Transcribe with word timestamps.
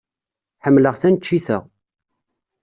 Ḥemmleɣ 0.63 0.95
taneččit-a. 1.01 1.57